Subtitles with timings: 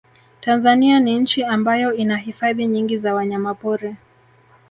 [0.41, 3.95] Tanzania ni nchi ambayo ina hifadhi nyingi za wanyamapori